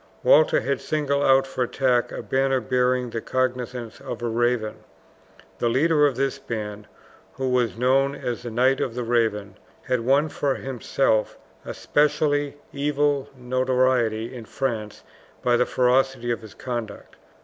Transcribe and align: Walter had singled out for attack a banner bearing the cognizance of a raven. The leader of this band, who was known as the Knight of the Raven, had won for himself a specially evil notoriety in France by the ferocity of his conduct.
Walter 0.23 0.61
had 0.61 0.81
singled 0.81 1.23
out 1.23 1.45
for 1.45 1.63
attack 1.63 2.11
a 2.11 2.23
banner 2.23 2.59
bearing 2.59 3.11
the 3.11 3.21
cognizance 3.21 3.99
of 4.01 4.23
a 4.23 4.27
raven. 4.27 4.77
The 5.59 5.69
leader 5.69 6.07
of 6.07 6.15
this 6.15 6.39
band, 6.39 6.87
who 7.33 7.47
was 7.49 7.77
known 7.77 8.15
as 8.15 8.41
the 8.41 8.49
Knight 8.49 8.81
of 8.81 8.95
the 8.95 9.03
Raven, 9.03 9.59
had 9.83 9.99
won 9.99 10.29
for 10.29 10.55
himself 10.55 11.37
a 11.63 11.75
specially 11.75 12.57
evil 12.73 13.29
notoriety 13.37 14.33
in 14.33 14.45
France 14.45 15.03
by 15.43 15.55
the 15.55 15.67
ferocity 15.67 16.31
of 16.31 16.41
his 16.41 16.55
conduct. 16.55 17.17